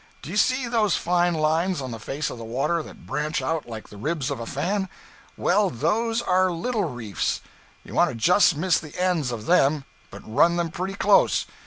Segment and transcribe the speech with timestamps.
[0.23, 3.69] Do you see those fine lines on the face of the water that branch out
[3.69, 4.89] like the ribs of a fan.
[5.37, 7.39] Well, those are little reefs;
[7.83, 11.45] you want to just miss the ends of them, but run them pretty close.